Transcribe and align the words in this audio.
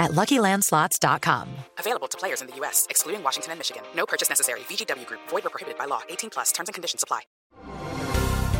at 0.00 0.10
LuckyLandSlots.com. 0.12 1.46
Available 1.78 2.08
to 2.08 2.18
players 2.18 2.40
in 2.40 2.48
the 2.48 2.56
U.S., 2.56 2.86
excluding 2.90 3.22
Washington 3.22 3.52
and 3.52 3.60
Michigan. 3.60 3.82
No 3.94 4.06
purchase 4.06 4.28
necessary. 4.28 4.60
VGW 4.60 5.06
Group. 5.06 5.20
Void 5.28 5.46
or 5.46 5.50
prohibited 5.50 5.78
by 5.78 5.84
law. 5.84 6.00
18 6.08 6.30
plus. 6.30 6.50
Terms 6.50 6.68
and 6.68 6.74
conditions 6.74 7.04
apply. 7.04 7.20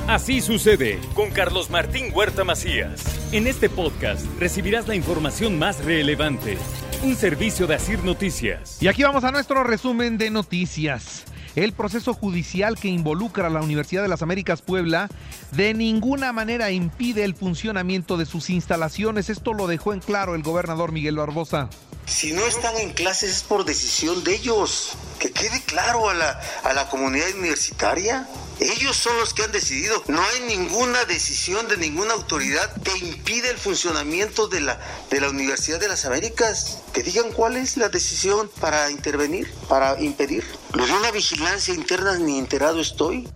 Así 0.09 0.41
sucede 0.41 0.99
con 1.15 1.31
Carlos 1.31 1.71
Martín 1.71 2.11
Huerta 2.13 2.43
Macías. 2.43 3.33
En 3.33 3.47
este 3.47 3.69
podcast 3.69 4.27
recibirás 4.41 4.89
la 4.89 4.97
información 4.97 5.57
más 5.57 5.85
relevante. 5.85 6.59
Un 7.05 7.15
servicio 7.15 7.69
de 7.69 7.77
Asir 7.77 8.03
Noticias. 8.03 8.83
Y 8.83 8.89
aquí 8.89 9.05
vamos 9.05 9.23
a 9.23 9.31
nuestro 9.31 9.63
resumen 9.63 10.19
de 10.19 10.31
noticias. 10.31 11.27
El 11.57 11.73
proceso 11.73 12.15
judicial 12.15 12.79
que 12.79 12.89
involucra 12.89 13.49
a 13.49 13.51
la 13.51 13.61
Universidad 13.61 14.03
de 14.03 14.09
las 14.09 14.23
Américas 14.23 14.63
Puebla 14.63 15.09
de 15.53 15.75
ninguna 15.75 16.33
manera 16.33 16.71
impide 16.71 17.25
el 17.25 17.35
funcionamiento 17.35 18.17
de 18.17 18.27
sus 18.27 18.51
instalaciones. 18.51 19.31
Esto 19.31 19.53
lo 19.53 19.67
dejó 19.67 19.93
en 19.93 20.01
claro 20.01 20.35
el 20.35 20.43
gobernador 20.43 20.93
Miguel 20.93 21.17
Barbosa. 21.17 21.69
Si 22.07 22.33
no 22.33 22.45
están 22.47 22.77
en 22.77 22.93
clases 22.93 23.31
es 23.31 23.43
por 23.43 23.65
decisión 23.65 24.23
de 24.25 24.35
ellos. 24.35 24.93
Que 25.19 25.33
quede 25.33 25.63
claro 25.63 26.09
a 26.09 26.15
la, 26.15 26.41
a 26.65 26.73
la 26.73 26.89
comunidad 26.89 27.27
universitaria. 27.37 28.27
Ellos 28.61 28.95
son 28.95 29.19
los 29.19 29.33
que 29.33 29.43
han 29.43 29.53
decidido. 29.53 30.03
No 30.07 30.21
hay 30.21 30.41
ninguna 30.47 31.07
decisión 31.07 31.67
de 31.69 31.79
ninguna 31.79 32.13
autoridad 32.13 32.71
que 32.83 32.97
impide 32.99 33.51
el 33.51 33.57
funcionamiento 33.57 34.49
de 34.49 34.61
la, 34.61 34.79
de 35.11 35.21
la 35.21 35.31
Universidad 35.31 35.81
de 35.81 35.89
las 35.89 36.05
Américas. 36.05 36.83
Que 36.93 37.03
digan 37.03 37.33
cuál 37.33 37.57
es 37.57 37.79
la 37.79 37.89
decisión 37.89 38.51
para 38.61 38.91
intervenir, 38.91 39.51
para 39.69 39.99
impedir. 40.01 40.45
Lo 40.75 40.87
de 40.87 40.93
una 40.93 41.11
vigilancia 41.11 41.73
interna 41.73 42.19
ni 42.19 42.39
enterado 42.39 42.81
estoy. 42.81 43.29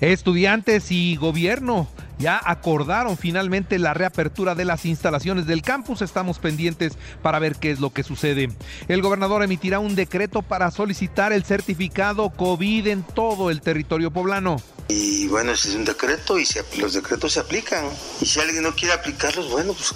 Estudiantes 0.00 0.90
y 0.90 1.16
gobierno 1.16 1.88
ya 2.22 2.40
acordaron 2.42 3.18
finalmente 3.18 3.80
la 3.80 3.94
reapertura 3.94 4.54
de 4.54 4.64
las 4.64 4.86
instalaciones 4.86 5.46
del 5.46 5.60
campus. 5.60 6.02
Estamos 6.02 6.38
pendientes 6.38 6.96
para 7.20 7.40
ver 7.40 7.56
qué 7.56 7.72
es 7.72 7.80
lo 7.80 7.90
que 7.90 8.04
sucede. 8.04 8.48
El 8.86 9.02
gobernador 9.02 9.42
emitirá 9.42 9.80
un 9.80 9.96
decreto 9.96 10.42
para 10.42 10.70
solicitar 10.70 11.32
el 11.32 11.42
certificado 11.42 12.30
COVID 12.30 12.86
en 12.86 13.02
todo 13.02 13.50
el 13.50 13.60
territorio 13.60 14.12
poblano. 14.12 14.56
Y 14.94 15.26
bueno, 15.28 15.52
ese 15.52 15.70
es 15.70 15.74
un 15.74 15.86
decreto 15.86 16.38
y 16.38 16.46
los 16.76 16.92
decretos 16.92 17.32
se 17.32 17.40
aplican. 17.40 17.88
Y 18.20 18.26
si 18.26 18.40
alguien 18.40 18.62
no 18.62 18.74
quiere 18.74 18.92
aplicarlos, 18.92 19.50
bueno, 19.50 19.72
pues 19.72 19.94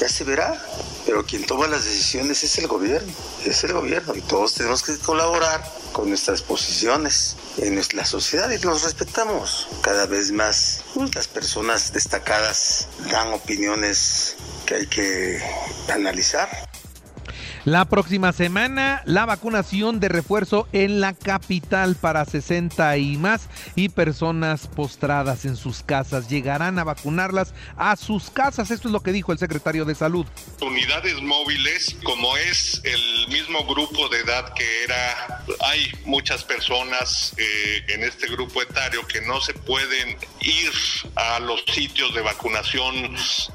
ya 0.00 0.08
se 0.08 0.24
verá. 0.24 0.64
Pero 1.04 1.26
quien 1.26 1.44
toma 1.44 1.66
las 1.66 1.84
decisiones 1.84 2.42
es 2.42 2.56
el 2.56 2.66
gobierno, 2.66 3.12
es 3.44 3.62
el 3.64 3.74
gobierno. 3.74 4.14
Y 4.14 4.22
todos 4.22 4.54
tenemos 4.54 4.82
que 4.82 4.96
colaborar 4.98 5.62
con 5.92 6.08
nuestras 6.08 6.40
posiciones 6.40 7.36
en 7.58 7.78
la 7.92 8.06
sociedad 8.06 8.50
y 8.50 8.58
nos 8.64 8.84
respetamos. 8.84 9.68
Cada 9.82 10.06
vez 10.06 10.32
más 10.32 10.82
las 11.14 11.28
personas 11.28 11.92
destacadas 11.92 12.88
dan 13.10 13.34
opiniones 13.34 14.36
que 14.64 14.74
hay 14.76 14.86
que 14.86 15.42
analizar. 15.92 16.48
La 17.68 17.84
próxima 17.84 18.32
semana, 18.32 19.02
la 19.04 19.26
vacunación 19.26 20.00
de 20.00 20.08
refuerzo 20.08 20.66
en 20.72 21.02
la 21.02 21.12
capital 21.12 21.96
para 21.96 22.24
60 22.24 22.96
y 22.96 23.18
más 23.18 23.50
y 23.76 23.90
personas 23.90 24.68
postradas 24.68 25.44
en 25.44 25.54
sus 25.54 25.82
casas. 25.82 26.30
Llegarán 26.30 26.78
a 26.78 26.84
vacunarlas 26.84 27.52
a 27.76 27.94
sus 27.96 28.30
casas. 28.30 28.70
Esto 28.70 28.88
es 28.88 28.92
lo 28.92 29.02
que 29.02 29.12
dijo 29.12 29.32
el 29.32 29.38
secretario 29.38 29.84
de 29.84 29.94
Salud. 29.94 30.24
Unidades 30.62 31.20
móviles, 31.20 31.94
como 32.04 32.34
es 32.38 32.80
el 32.84 33.28
mismo 33.28 33.62
grupo 33.66 34.08
de 34.08 34.20
edad 34.20 34.54
que 34.54 34.84
era, 34.84 35.44
hay 35.60 35.92
muchas 36.06 36.44
personas 36.44 37.34
eh, 37.36 37.84
en 37.88 38.02
este 38.02 38.28
grupo 38.28 38.62
etario 38.62 39.06
que 39.06 39.20
no 39.20 39.42
se 39.42 39.52
pueden 39.52 40.16
ir 40.40 40.72
a 41.16 41.38
los 41.40 41.62
sitios 41.66 42.14
de 42.14 42.22
vacunación, 42.22 42.94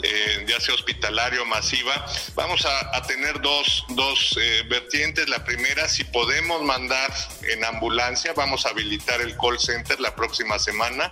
eh, 0.03 0.45
ya 0.47 0.59
sea 0.59 0.75
hospitalario 0.75 1.45
masiva. 1.45 2.05
Vamos 2.35 2.63
a, 2.65 3.01
tener 3.03 3.41
dos 3.41 3.85
eh, 4.37 4.63
vertientes. 4.69 5.29
La 5.29 5.43
primera, 5.43 5.87
si 5.87 6.03
podemos 6.03 6.61
mandar 6.63 7.13
en 7.51 7.63
ambulancia, 7.65 8.33
vamos 8.33 8.65
a 8.65 8.69
habilitar 8.69 9.21
el 9.21 9.35
call 9.37 9.59
center 9.59 9.99
la 9.99 10.15
próxima 10.15 10.59
semana. 10.59 11.09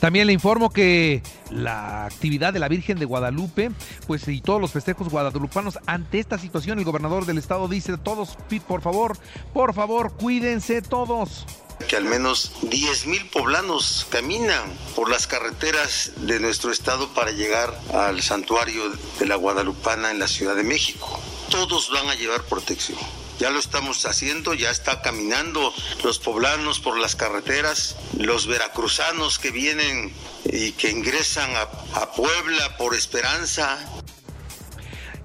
También 0.00 0.26
le 0.26 0.32
informo 0.32 0.70
que 0.70 1.22
la 1.50 2.06
actividad 2.06 2.54
de 2.54 2.58
la 2.58 2.68
Virgen 2.68 2.98
de 2.98 3.04
Guadalupe, 3.04 3.70
pues 4.06 4.26
y 4.28 4.40
todos 4.40 4.58
los 4.58 4.72
festejos 4.72 5.10
guadalupanos 5.10 5.78
ante 5.86 6.18
esta 6.18 6.38
situación, 6.38 6.78
el 6.78 6.86
gobernador 6.86 7.26
del 7.26 7.36
estado 7.36 7.68
dice, 7.68 7.98
todos, 7.98 8.38
por 8.66 8.80
favor, 8.80 9.18
por 9.52 9.74
favor, 9.74 10.12
cuídense 10.16 10.80
todos 10.80 11.46
que 11.88 11.96
al 11.96 12.04
menos 12.04 12.52
10 12.62 13.06
mil 13.06 13.26
poblanos 13.30 14.06
caminan 14.10 14.62
por 14.94 15.10
las 15.10 15.26
carreteras 15.26 16.12
de 16.18 16.38
nuestro 16.38 16.70
estado 16.70 17.08
para 17.14 17.32
llegar 17.32 17.74
al 17.94 18.22
santuario 18.22 18.82
de 19.18 19.26
la 19.26 19.36
Guadalupana 19.36 20.10
en 20.10 20.18
la 20.18 20.28
Ciudad 20.28 20.54
de 20.54 20.62
México. 20.62 21.20
Todos 21.50 21.90
van 21.90 22.08
a 22.08 22.14
llevar 22.14 22.42
protección. 22.44 22.98
Ya 23.40 23.50
lo 23.50 23.58
estamos 23.58 24.06
haciendo, 24.06 24.54
ya 24.54 24.70
está 24.70 25.02
caminando 25.02 25.74
los 26.04 26.18
poblanos 26.18 26.78
por 26.78 26.98
las 26.98 27.16
carreteras, 27.16 27.96
los 28.16 28.46
veracruzanos 28.46 29.38
que 29.38 29.50
vienen 29.50 30.14
y 30.44 30.72
que 30.72 30.90
ingresan 30.90 31.50
a, 31.56 31.62
a 32.00 32.12
Puebla 32.12 32.76
por 32.76 32.94
Esperanza, 32.94 33.78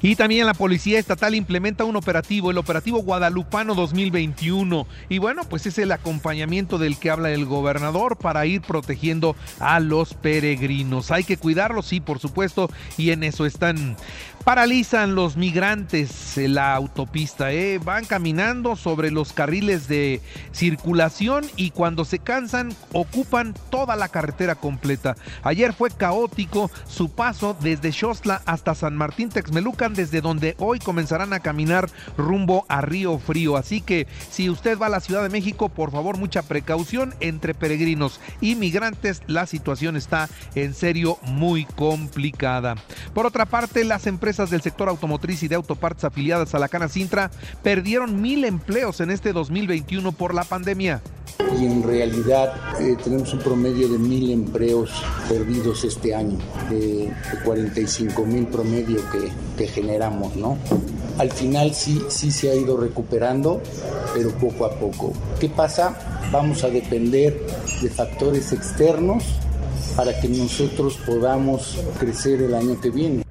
y 0.05 0.15
también 0.15 0.45
la 0.45 0.53
Policía 0.53 0.99
Estatal 0.99 1.33
implementa 1.33 1.83
un 1.83 1.95
operativo, 1.95 2.51
el 2.51 2.59
operativo 2.59 2.99
Guadalupano 2.99 3.73
2021. 3.73 4.85
Y 5.09 5.17
bueno, 5.17 5.41
pues 5.49 5.65
es 5.65 5.79
el 5.79 5.91
acompañamiento 5.91 6.77
del 6.77 6.99
que 6.99 7.09
habla 7.09 7.31
el 7.31 7.47
gobernador 7.47 8.15
para 8.15 8.45
ir 8.45 8.61
protegiendo 8.61 9.35
a 9.59 9.79
los 9.79 10.13
peregrinos. 10.13 11.09
Hay 11.09 11.23
que 11.23 11.37
cuidarlos, 11.37 11.87
sí, 11.87 12.01
por 12.01 12.19
supuesto, 12.19 12.69
y 12.97 13.09
en 13.09 13.23
eso 13.23 13.47
están. 13.47 13.97
Paralizan 14.43 15.15
los 15.15 15.37
migrantes 15.37 16.37
la 16.37 16.75
autopista, 16.75 17.51
¿eh? 17.51 17.79
van 17.79 18.05
caminando 18.05 18.75
sobre 18.75 19.09
los 19.09 19.33
carriles 19.33 19.87
de 19.87 20.21
circulación 20.51 21.45
y 21.55 21.71
cuando 21.71 22.05
se 22.05 22.19
cansan 22.19 22.75
ocupan 22.93 23.55
toda 23.71 23.95
la 23.95 24.09
carretera 24.09 24.53
completa. 24.53 25.15
Ayer 25.41 25.73
fue 25.73 25.89
caótico 25.89 26.69
su 26.87 27.09
paso 27.09 27.57
desde 27.59 27.91
Xosla 27.91 28.43
hasta 28.45 28.75
San 28.75 28.95
Martín 28.95 29.29
Texmelucan, 29.29 29.94
desde 29.95 30.21
donde 30.21 30.55
hoy 30.59 30.79
comenzarán 30.79 31.33
a 31.33 31.39
caminar 31.39 31.89
rumbo 32.17 32.65
a 32.69 32.81
Río 32.81 33.17
Frío. 33.17 33.57
Así 33.57 33.81
que 33.81 34.07
si 34.29 34.49
usted 34.49 34.77
va 34.77 34.87
a 34.87 34.89
la 34.89 34.99
Ciudad 34.99 35.23
de 35.23 35.29
México, 35.29 35.69
por 35.69 35.91
favor, 35.91 36.17
mucha 36.17 36.41
precaución 36.43 37.13
entre 37.19 37.53
peregrinos 37.53 38.19
y 38.41 38.55
migrantes. 38.55 39.21
La 39.27 39.45
situación 39.45 39.95
está 39.95 40.29
en 40.55 40.73
serio 40.73 41.17
muy 41.23 41.65
complicada. 41.65 42.75
Por 43.13 43.25
otra 43.25 43.45
parte, 43.45 43.83
las 43.83 44.07
empresas 44.07 44.49
del 44.49 44.61
sector 44.61 44.89
automotriz 44.89 45.43
y 45.43 45.47
de 45.47 45.55
autopartes 45.55 46.03
afiliadas 46.03 46.53
a 46.53 46.59
la 46.59 46.67
Cana 46.67 46.87
Sintra 46.87 47.31
perdieron 47.63 48.21
mil 48.21 48.43
empleos 48.45 48.99
en 49.01 49.11
este 49.11 49.33
2021 49.33 50.11
por 50.11 50.33
la 50.33 50.43
pandemia. 50.43 51.01
Y 51.59 51.65
en 51.65 51.83
realidad 51.83 52.53
eh, 52.79 52.97
tenemos 53.03 53.33
un 53.33 53.39
promedio 53.39 53.87
de 53.87 53.97
mil 53.97 54.31
empleos 54.31 54.91
perdidos 55.29 55.83
este 55.83 56.13
año, 56.13 56.37
de, 56.69 57.07
de 57.07 57.43
45 57.43 58.25
mil 58.25 58.47
promedio 58.47 58.97
que, 59.11 59.31
que 59.57 59.67
generamos, 59.67 60.35
¿no? 60.35 60.57
Al 61.17 61.31
final 61.31 61.73
sí, 61.73 62.01
sí 62.09 62.29
se 62.29 62.51
ha 62.51 62.55
ido 62.55 62.75
recuperando, 62.75 63.61
pero 64.13 64.31
poco 64.31 64.65
a 64.65 64.71
poco. 64.71 65.13
¿Qué 65.39 65.47
pasa? 65.47 65.97
Vamos 66.31 66.63
a 66.63 66.69
depender 66.69 67.45
de 67.81 67.89
factores 67.89 68.51
externos 68.51 69.23
para 69.95 70.19
que 70.19 70.27
nosotros 70.27 70.97
podamos 71.05 71.77
crecer 71.99 72.41
el 72.41 72.53
año 72.53 72.79
que 72.81 72.89
viene. 72.89 73.23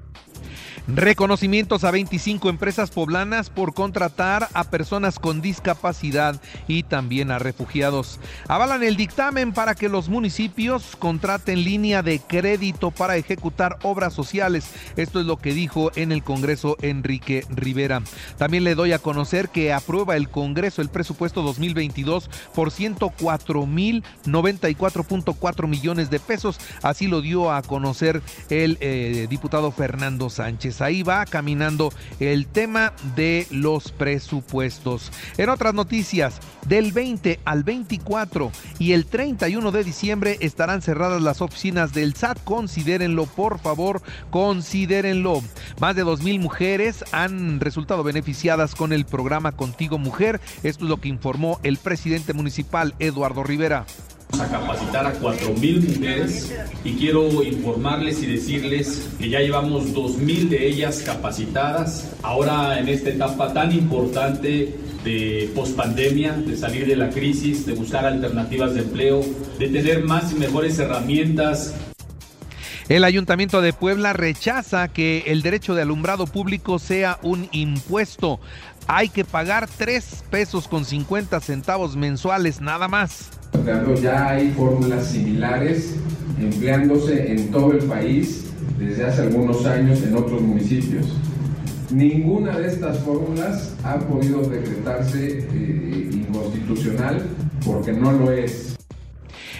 Reconocimientos 0.87 1.83
a 1.83 1.89
25 1.89 2.47
empresas 2.47 2.91
poblanas 2.91 3.49
por 3.49 3.73
contratar 3.73 4.49
a 4.53 4.65
personas 4.65 5.17
con 5.17 5.41
discapacidad 5.41 6.39
y 6.67 6.83
también 6.83 7.31
a 7.31 7.39
refugiados. 7.39 8.19
Avalan 8.47 8.83
el 8.83 8.95
dictamen 8.95 9.51
para 9.51 9.73
que 9.73 9.89
los 9.89 10.09
municipios 10.09 10.95
contraten 10.95 11.63
línea 11.63 12.03
de 12.03 12.19
crédito 12.19 12.91
para 12.91 13.17
ejecutar 13.17 13.79
obras 13.81 14.13
sociales. 14.13 14.69
Esto 14.95 15.19
es 15.19 15.25
lo 15.25 15.37
que 15.37 15.55
dijo 15.55 15.91
en 15.95 16.11
el 16.11 16.23
Congreso 16.23 16.77
Enrique 16.83 17.43
Rivera. 17.49 18.03
También 18.37 18.63
le 18.63 18.75
doy 18.75 18.93
a 18.93 18.99
conocer 18.99 19.49
que 19.49 19.73
aprueba 19.73 20.15
el 20.15 20.29
Congreso 20.29 20.83
el 20.83 20.89
presupuesto 20.89 21.41
2022 21.41 22.29
por 22.53 22.69
104 22.69 23.65
mil 23.65 24.03
94.4 24.25 25.67
millones 25.67 26.11
de 26.11 26.19
pesos. 26.19 26.59
Así 26.83 27.07
lo 27.07 27.21
dio 27.21 27.51
a 27.51 27.63
conocer 27.63 28.21
el 28.51 28.77
eh, 28.81 29.25
diputado 29.27 29.71
Fernando 29.71 30.29
Sánchez. 30.29 30.74
Meses. 30.75 30.81
Ahí 30.81 31.03
va 31.03 31.25
caminando 31.25 31.91
el 32.19 32.47
tema 32.47 32.93
de 33.15 33.47
los 33.49 33.91
presupuestos. 33.91 35.11
En 35.37 35.49
otras 35.49 35.73
noticias, 35.73 36.39
del 36.67 36.91
20 36.91 37.39
al 37.45 37.63
24 37.63 38.51
y 38.79 38.93
el 38.93 39.05
31 39.05 39.71
de 39.71 39.83
diciembre 39.83 40.37
estarán 40.41 40.81
cerradas 40.81 41.21
las 41.21 41.41
oficinas 41.41 41.93
del 41.93 42.15
SAT. 42.15 42.43
Considérenlo, 42.43 43.25
por 43.25 43.59
favor, 43.59 44.01
considérenlo. 44.29 45.41
Más 45.79 45.95
de 45.95 46.03
2.000 46.03 46.39
mujeres 46.39 47.05
han 47.11 47.59
resultado 47.59 48.03
beneficiadas 48.03 48.75
con 48.75 48.93
el 48.93 49.05
programa 49.05 49.51
Contigo 49.51 49.97
Mujer. 49.97 50.41
Esto 50.63 50.85
es 50.85 50.89
lo 50.89 50.99
que 50.99 51.09
informó 51.09 51.59
el 51.63 51.77
presidente 51.77 52.33
municipal, 52.33 52.95
Eduardo 52.99 53.43
Rivera 53.43 53.85
a 54.39 54.49
capacitar 54.49 55.05
a 55.05 55.13
4.000 55.13 55.95
mujeres 55.95 56.53
y 56.83 56.93
quiero 56.93 57.43
informarles 57.43 58.21
y 58.23 58.27
decirles 58.27 59.07
que 59.17 59.29
ya 59.29 59.39
llevamos 59.39 59.93
2.000 59.93 60.49
de 60.49 60.67
ellas 60.67 61.03
capacitadas. 61.05 62.13
Ahora 62.23 62.79
en 62.79 62.89
esta 62.89 63.09
etapa 63.09 63.53
tan 63.53 63.71
importante 63.71 64.75
de 65.03 65.51
pospandemia, 65.55 66.33
de 66.33 66.57
salir 66.57 66.87
de 66.87 66.95
la 66.95 67.09
crisis, 67.09 67.65
de 67.65 67.73
buscar 67.73 68.05
alternativas 68.05 68.73
de 68.73 68.81
empleo, 68.81 69.21
de 69.59 69.67
tener 69.67 70.03
más 70.03 70.31
y 70.31 70.35
mejores 70.35 70.79
herramientas 70.79 71.75
el 72.87 73.03
Ayuntamiento 73.03 73.61
de 73.61 73.73
Puebla 73.73 74.13
rechaza 74.13 74.89
que 74.89 75.23
el 75.25 75.41
derecho 75.41 75.73
de 75.73 75.81
alumbrado 75.81 76.27
público 76.27 76.77
sea 76.77 77.17
un 77.23 77.49
impuesto. 77.51 78.39
Hay 78.85 79.09
que 79.09 79.25
pagar 79.25 79.67
3 79.67 80.25
pesos 80.29 80.67
con 80.67 80.85
50 80.85 81.39
centavos 81.39 81.95
mensuales 81.95 82.61
nada 82.61 82.87
más. 82.87 83.31
Ya 84.01 84.29
hay 84.29 84.51
fórmulas 84.51 85.07
similares 85.07 85.95
empleándose 86.39 87.31
en 87.31 87.49
todo 87.49 87.71
el 87.71 87.79
país 87.85 88.45
desde 88.77 89.05
hace 89.05 89.21
algunos 89.23 89.65
años 89.65 90.03
en 90.03 90.15
otros 90.15 90.41
municipios. 90.41 91.07
Ninguna 91.91 92.59
de 92.59 92.67
estas 92.67 92.99
fórmulas 92.99 93.73
ha 93.83 93.97
podido 93.99 94.41
decretarse 94.41 95.47
eh, 95.51 96.09
inconstitucional 96.11 97.23
porque 97.65 97.93
no 97.93 98.11
lo 98.11 98.31
es. 98.31 98.74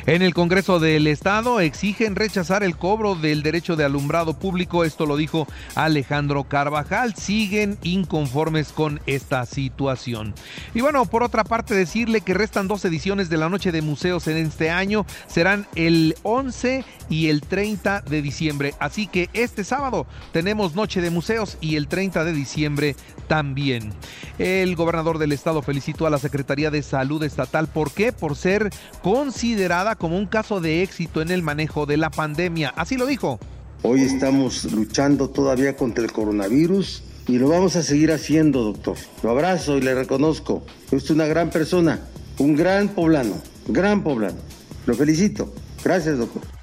En 0.07 0.21
el 0.21 0.35
Congreso 0.35 0.79
del 0.79 1.07
Estado 1.07 1.59
exigen 1.59 2.15
rechazar 2.15 2.63
el 2.63 2.77
cobro 2.77 3.15
del 3.15 3.41
derecho 3.41 3.75
de 3.75 3.85
alumbrado 3.85 4.37
público. 4.37 4.83
Esto 4.83 5.07
lo 5.07 5.17
dijo 5.17 5.47
Alejandro 5.73 6.43
Carvajal. 6.43 7.15
Siguen 7.15 7.79
inconformes 7.81 8.71
con 8.71 9.01
esta 9.07 9.47
situación. 9.47 10.35
Y 10.75 10.81
bueno, 10.81 11.07
por 11.07 11.23
otra 11.23 11.43
parte, 11.43 11.73
decirle 11.73 12.21
que 12.21 12.35
restan 12.35 12.67
dos 12.67 12.85
ediciones 12.85 13.29
de 13.29 13.37
la 13.37 13.49
Noche 13.49 13.71
de 13.71 13.81
Museos 13.81 14.27
en 14.27 14.37
este 14.37 14.69
año. 14.69 15.07
Serán 15.25 15.65
el 15.73 16.15
11 16.21 16.85
y 17.09 17.29
el 17.29 17.41
30 17.41 18.01
de 18.01 18.21
diciembre. 18.21 18.75
Así 18.79 19.07
que 19.07 19.31
este 19.33 19.63
sábado 19.63 20.05
tenemos 20.31 20.75
Noche 20.75 21.01
de 21.01 21.09
Museos 21.09 21.57
y 21.61 21.77
el 21.77 21.87
30 21.87 22.23
de 22.23 22.33
diciembre 22.33 22.95
también. 23.27 23.91
El 24.37 24.75
gobernador 24.75 25.17
del 25.17 25.31
estado 25.31 25.63
felicitó 25.63 26.05
a 26.05 26.09
la 26.11 26.19
Secretaría 26.19 26.69
de 26.69 26.83
Salud 26.83 27.23
Estatal. 27.23 27.67
¿Por 27.67 27.91
qué? 27.91 28.11
Por 28.11 28.35
ser 28.35 28.69
considerada 29.01 29.94
como 29.95 30.17
un 30.17 30.25
caso 30.25 30.61
de 30.61 30.83
éxito 30.83 31.21
en 31.21 31.31
el 31.31 31.41
manejo 31.41 31.85
de 31.85 31.97
la 31.97 32.09
pandemia. 32.09 32.69
Así 32.75 32.97
lo 32.97 33.05
dijo. 33.05 33.39
Hoy 33.81 34.01
estamos 34.01 34.71
luchando 34.71 35.29
todavía 35.29 35.75
contra 35.75 36.03
el 36.03 36.11
coronavirus 36.11 37.03
y 37.27 37.37
lo 37.37 37.49
vamos 37.49 37.75
a 37.75 37.83
seguir 37.83 38.11
haciendo, 38.11 38.63
doctor. 38.63 38.97
Lo 39.23 39.31
abrazo 39.31 39.77
y 39.77 39.81
le 39.81 39.95
reconozco. 39.95 40.65
Usted 40.85 40.97
es 40.97 41.09
una 41.09 41.25
gran 41.25 41.49
persona, 41.49 41.99
un 42.39 42.55
gran 42.55 42.89
poblano, 42.89 43.35
gran 43.67 44.03
poblano. 44.03 44.37
Lo 44.85 44.93
felicito. 44.93 45.53
Gracias, 45.83 46.17
doctor. 46.17 46.54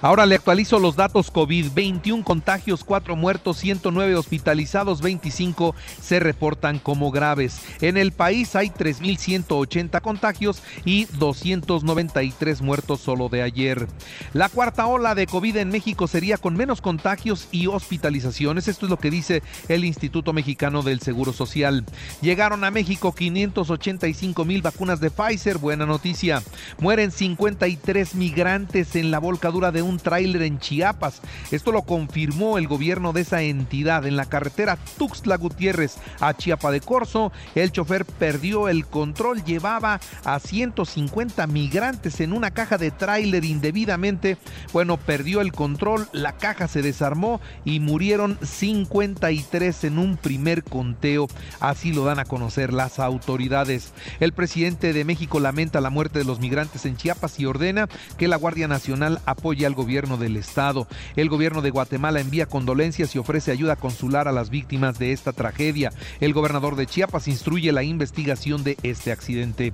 Ahora 0.00 0.26
le 0.26 0.36
actualizo 0.36 0.78
los 0.78 0.94
datos 0.94 1.32
COVID. 1.32 1.72
21 1.74 2.22
contagios, 2.22 2.84
4 2.84 3.16
muertos, 3.16 3.56
109 3.56 4.14
hospitalizados, 4.14 5.02
25 5.02 5.74
se 6.00 6.20
reportan 6.20 6.78
como 6.78 7.10
graves. 7.10 7.60
En 7.80 7.96
el 7.96 8.12
país 8.12 8.54
hay 8.54 8.68
3.180 8.68 10.00
contagios 10.00 10.62
y 10.84 11.06
293 11.18 12.62
muertos 12.62 13.00
solo 13.00 13.28
de 13.28 13.42
ayer. 13.42 13.88
La 14.34 14.48
cuarta 14.48 14.86
ola 14.86 15.16
de 15.16 15.26
COVID 15.26 15.56
en 15.56 15.70
México 15.70 16.06
sería 16.06 16.36
con 16.36 16.54
menos 16.54 16.80
contagios 16.80 17.48
y 17.50 17.66
hospitalizaciones. 17.66 18.68
Esto 18.68 18.86
es 18.86 18.90
lo 18.90 19.00
que 19.00 19.10
dice 19.10 19.42
el 19.66 19.84
Instituto 19.84 20.32
Mexicano 20.32 20.82
del 20.82 21.00
Seguro 21.00 21.32
Social. 21.32 21.84
Llegaron 22.20 22.62
a 22.62 22.70
México 22.70 23.12
585 23.12 24.44
mil 24.44 24.62
vacunas 24.62 25.00
de 25.00 25.10
Pfizer. 25.10 25.58
Buena 25.58 25.86
noticia. 25.86 26.40
Mueren 26.78 27.10
53 27.10 28.14
migrantes 28.14 28.94
en 28.94 29.10
la 29.10 29.18
volcadura 29.18 29.72
de 29.72 29.82
un 29.82 29.87
tráiler 29.96 30.42
en 30.42 30.58
Chiapas. 30.58 31.22
Esto 31.50 31.72
lo 31.72 31.82
confirmó 31.82 32.58
el 32.58 32.68
gobierno 32.68 33.14
de 33.14 33.22
esa 33.22 33.40
entidad. 33.40 34.06
En 34.06 34.16
la 34.16 34.26
carretera 34.26 34.76
Tuxtla 34.98 35.36
Gutiérrez 35.36 35.96
a 36.20 36.34
Chiapa 36.34 36.70
de 36.70 36.82
Corzo, 36.82 37.32
el 37.54 37.72
chofer 37.72 38.04
perdió 38.04 38.68
el 38.68 38.84
control, 38.86 39.42
llevaba 39.44 40.00
a 40.24 40.38
150 40.38 41.46
migrantes 41.46 42.20
en 42.20 42.32
una 42.32 42.50
caja 42.50 42.76
de 42.76 42.90
tráiler 42.90 43.44
indebidamente. 43.44 44.36
Bueno, 44.72 44.98
perdió 44.98 45.40
el 45.40 45.52
control, 45.52 46.08
la 46.12 46.36
caja 46.36 46.68
se 46.68 46.82
desarmó 46.82 47.40
y 47.64 47.80
murieron 47.80 48.38
53 48.42 49.84
en 49.84 49.98
un 49.98 50.16
primer 50.16 50.64
conteo. 50.64 51.28
Así 51.60 51.92
lo 51.92 52.04
dan 52.04 52.18
a 52.18 52.24
conocer 52.24 52.72
las 52.72 52.98
autoridades. 52.98 53.92
El 54.20 54.32
presidente 54.32 54.92
de 54.92 55.04
México 55.04 55.40
lamenta 55.40 55.80
la 55.80 55.90
muerte 55.90 56.18
de 56.18 56.24
los 56.24 56.40
migrantes 56.40 56.84
en 56.86 56.96
Chiapas 56.96 57.38
y 57.38 57.46
ordena 57.46 57.88
que 58.16 58.28
la 58.28 58.36
Guardia 58.36 58.68
Nacional 58.68 59.20
apoye 59.26 59.66
al 59.66 59.74
gobierno 59.78 60.16
del 60.16 60.36
estado. 60.36 60.88
El 61.14 61.28
gobierno 61.28 61.62
de 61.62 61.70
Guatemala 61.70 62.18
envía 62.20 62.46
condolencias 62.46 63.14
y 63.14 63.18
ofrece 63.18 63.52
ayuda 63.52 63.76
consular 63.76 64.26
a 64.26 64.32
las 64.32 64.50
víctimas 64.50 64.98
de 64.98 65.12
esta 65.12 65.32
tragedia. 65.32 65.92
El 66.20 66.32
gobernador 66.32 66.74
de 66.74 66.86
Chiapas 66.86 67.28
instruye 67.28 67.70
la 67.70 67.84
investigación 67.84 68.64
de 68.64 68.76
este 68.82 69.12
accidente 69.12 69.72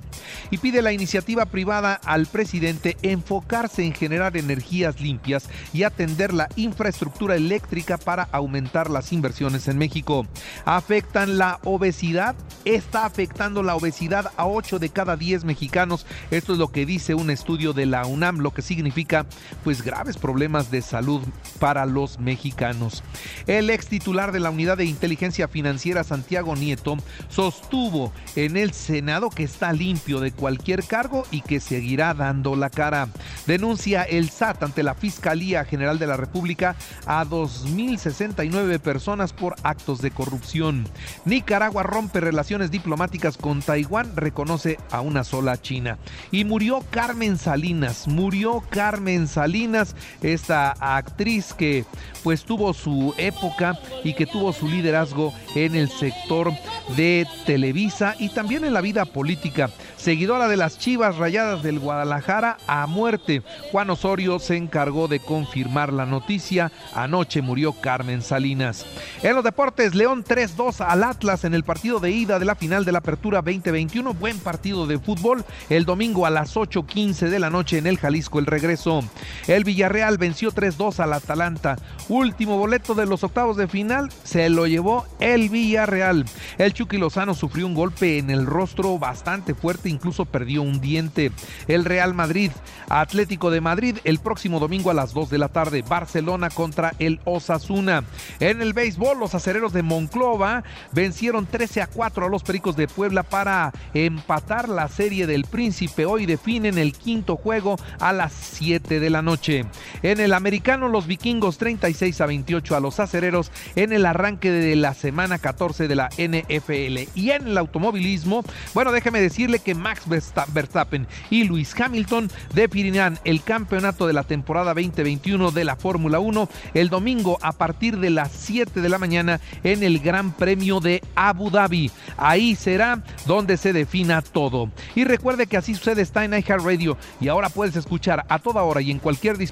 y 0.51 0.59
pide 0.59 0.83
la 0.83 0.93
iniciativa 0.93 1.47
privada 1.47 1.99
al 2.05 2.27
presidente 2.27 2.97
enfocarse 3.01 3.83
en 3.83 3.93
generar 3.93 4.37
energías 4.37 5.01
limpias 5.01 5.49
y 5.73 5.81
atender 5.81 6.33
la 6.33 6.49
infraestructura 6.55 7.35
eléctrica 7.35 7.97
para 7.97 8.29
aumentar 8.31 8.91
las 8.91 9.11
inversiones 9.11 9.67
en 9.67 9.79
México. 9.79 10.27
Afectan 10.65 11.39
la 11.39 11.59
obesidad, 11.63 12.35
está 12.63 13.07
afectando 13.07 13.63
la 13.63 13.75
obesidad 13.75 14.31
a 14.37 14.45
8 14.45 14.77
de 14.77 14.89
cada 14.89 15.17
10 15.17 15.45
mexicanos. 15.45 16.05
Esto 16.29 16.53
es 16.53 16.59
lo 16.59 16.67
que 16.67 16.85
dice 16.85 17.15
un 17.15 17.31
estudio 17.31 17.73
de 17.73 17.87
la 17.87 18.05
UNAM, 18.05 18.37
lo 18.37 18.51
que 18.51 18.61
significa 18.61 19.25
pues 19.63 19.83
graves 19.95 20.17
problemas 20.17 20.71
de 20.71 20.81
salud 20.81 21.21
para 21.57 21.85
los 21.85 22.19
mexicanos. 22.19 23.01
El 23.47 23.69
ex 23.69 23.87
titular 23.87 24.33
de 24.33 24.41
la 24.41 24.49
Unidad 24.49 24.75
de 24.75 24.83
Inteligencia 24.83 25.47
Financiera, 25.47 26.03
Santiago 26.03 26.53
Nieto, 26.57 26.97
sostuvo 27.29 28.11
en 28.35 28.57
el 28.57 28.73
Senado 28.73 29.29
que 29.29 29.43
está 29.43 29.71
limpio 29.71 30.19
de 30.19 30.33
cualquier 30.33 30.83
cargo 30.83 31.23
y 31.31 31.39
que 31.39 31.61
seguirá 31.61 32.13
dando 32.13 32.57
la 32.57 32.69
cara. 32.69 33.07
Denuncia 33.47 34.03
el 34.03 34.29
SAT 34.29 34.63
ante 34.63 34.83
la 34.83 34.95
Fiscalía 34.95 35.63
General 35.63 35.97
de 35.97 36.07
la 36.07 36.17
República 36.17 36.75
a 37.05 37.23
2.069 37.23 38.79
personas 38.79 39.31
por 39.31 39.55
actos 39.63 40.01
de 40.01 40.11
corrupción. 40.11 40.89
Nicaragua 41.23 41.83
rompe 41.83 42.19
relaciones 42.19 42.69
diplomáticas 42.69 43.37
con 43.37 43.61
Taiwán, 43.61 44.17
reconoce 44.17 44.77
a 44.91 44.99
una 44.99 45.23
sola 45.23 45.61
China. 45.61 45.99
Y 46.31 46.43
murió 46.43 46.83
Carmen 46.91 47.37
Salinas, 47.37 48.09
murió 48.09 48.61
Carmen 48.69 49.29
Salinas 49.29 49.84
esta 50.21 50.71
actriz 50.79 51.53
que 51.53 51.85
pues 52.23 52.43
tuvo 52.43 52.73
su 52.73 53.13
época 53.17 53.77
y 54.03 54.13
que 54.13 54.25
tuvo 54.25 54.51
su 54.53 54.67
liderazgo 54.67 55.33
en 55.53 55.75
el 55.75 55.89
sector 55.89 56.51
de 56.95 57.27
Televisa 57.45 58.15
y 58.19 58.29
también 58.29 58.65
en 58.65 58.73
la 58.73 58.81
vida 58.81 59.05
política. 59.05 59.69
Seguidora 59.97 60.47
de 60.47 60.57
las 60.57 60.77
Chivas 60.77 61.17
Rayadas 61.17 61.63
del 61.63 61.79
Guadalajara 61.79 62.57
a 62.67 62.85
muerte. 62.87 63.41
Juan 63.71 63.89
Osorio 63.89 64.39
se 64.39 64.55
encargó 64.55 65.07
de 65.07 65.19
confirmar 65.19 65.91
la 65.91 66.05
noticia. 66.05 66.71
Anoche 66.93 67.41
murió 67.41 67.73
Carmen 67.73 68.21
Salinas. 68.21 68.85
En 69.23 69.35
los 69.35 69.43
deportes, 69.43 69.95
León 69.95 70.23
3-2 70.23 70.85
al 70.85 71.03
Atlas 71.03 71.43
en 71.43 71.53
el 71.53 71.63
partido 71.63 71.99
de 71.99 72.11
ida 72.11 72.39
de 72.39 72.45
la 72.45 72.55
final 72.55 72.85
de 72.85 72.91
la 72.91 72.99
Apertura 72.99 73.41
2021. 73.41 74.13
Buen 74.13 74.39
partido 74.39 74.85
de 74.87 74.99
fútbol. 74.99 75.43
El 75.69 75.85
domingo 75.85 76.25
a 76.25 76.29
las 76.29 76.55
8.15 76.55 77.29
de 77.29 77.39
la 77.39 77.49
noche 77.49 77.77
en 77.77 77.87
el 77.87 77.97
Jalisco 77.97 78.39
el 78.39 78.45
regreso. 78.45 79.03
El 79.47 79.63
Villarreal 79.75 80.17
venció 80.17 80.53
3-2 80.53 81.01
al 81.01 81.11
Atalanta. 81.11 81.75
Último 82.07 82.57
boleto 82.57 82.95
de 82.95 83.05
los 83.05 83.25
octavos 83.25 83.57
de 83.57 83.67
final 83.67 84.09
se 84.23 84.47
lo 84.47 84.67
llevó 84.67 85.05
el 85.19 85.49
Villarreal. 85.49 86.23
El 86.57 86.73
Chucky 86.73 86.97
Lozano 86.97 87.33
sufrió 87.33 87.67
un 87.67 87.73
golpe 87.73 88.17
en 88.17 88.29
el 88.29 88.45
rostro 88.45 88.97
bastante 88.97 89.53
fuerte, 89.53 89.89
incluso 89.89 90.23
perdió 90.23 90.61
un 90.61 90.79
diente. 90.79 91.33
El 91.67 91.83
Real 91.83 92.13
Madrid, 92.13 92.51
Atlético 92.87 93.51
de 93.51 93.59
Madrid 93.59 93.97
el 94.05 94.19
próximo 94.19 94.61
domingo 94.61 94.91
a 94.91 94.93
las 94.93 95.13
2 95.13 95.29
de 95.29 95.39
la 95.39 95.49
tarde. 95.49 95.81
Barcelona 95.81 96.49
contra 96.49 96.93
el 96.99 97.19
Osasuna. 97.25 98.05
En 98.39 98.61
el 98.61 98.71
béisbol, 98.71 99.19
los 99.19 99.35
acereros 99.35 99.73
de 99.73 99.83
Monclova 99.83 100.63
vencieron 100.93 101.47
13 101.47 101.81
a 101.81 101.87
4 101.87 102.27
a 102.27 102.29
los 102.29 102.43
Pericos 102.43 102.77
de 102.77 102.87
Puebla 102.87 103.23
para 103.23 103.73
empatar 103.93 104.69
la 104.69 104.87
serie 104.87 105.27
del 105.27 105.43
Príncipe. 105.43 106.05
Hoy 106.05 106.25
definen 106.25 106.77
el 106.77 106.93
quinto 106.93 107.35
juego 107.35 107.75
a 107.99 108.13
las 108.13 108.31
7 108.31 109.01
de 109.01 109.09
la 109.09 109.21
noche. 109.21 109.64
En 110.03 110.19
el 110.19 110.33
americano, 110.33 110.87
los 110.87 111.07
vikingos 111.07 111.57
36 111.57 112.21
a 112.21 112.25
28 112.25 112.75
a 112.75 112.79
los 112.79 112.99
acereros 112.99 113.51
en 113.75 113.91
el 113.91 114.05
arranque 114.05 114.51
de 114.51 114.75
la 114.75 114.93
semana 114.93 115.37
14 115.37 115.87
de 115.87 115.95
la 115.95 116.09
NFL. 116.09 117.09
Y 117.15 117.31
en 117.31 117.47
el 117.47 117.57
automovilismo, 117.57 118.43
bueno, 118.73 118.91
déjeme 118.91 119.21
decirle 119.21 119.59
que 119.59 119.75
Max 119.75 120.03
Verstappen 120.07 121.07
y 121.29 121.43
Luis 121.43 121.73
Hamilton 121.79 122.29
definirán 122.53 123.19
el 123.23 123.43
campeonato 123.43 124.07
de 124.07 124.13
la 124.13 124.23
temporada 124.23 124.73
2021 124.73 125.51
de 125.51 125.65
la 125.65 125.75
Fórmula 125.75 126.19
1 126.19 126.49
el 126.73 126.89
domingo 126.89 127.37
a 127.41 127.51
partir 127.51 127.97
de 127.99 128.09
las 128.09 128.31
7 128.31 128.81
de 128.81 128.89
la 128.89 128.97
mañana 128.97 129.39
en 129.63 129.83
el 129.83 129.99
Gran 129.99 130.31
Premio 130.31 130.79
de 130.79 131.01
Abu 131.15 131.49
Dhabi. 131.49 131.91
Ahí 132.17 132.55
será 132.55 133.03
donde 133.25 133.57
se 133.57 133.73
defina 133.73 134.21
todo. 134.21 134.69
Y 134.95 135.03
recuerde 135.03 135.47
que 135.47 135.57
así 135.57 135.75
sucede 135.75 136.01
está 136.01 136.25
en 136.25 136.33
iHeartRadio 136.33 136.97
y 137.19 137.27
ahora 137.27 137.49
puedes 137.49 137.75
escuchar 137.75 138.25
a 138.27 138.39
toda 138.39 138.63
hora 138.63 138.81
y 138.81 138.91
en 138.91 138.99
cualquier 138.99 139.37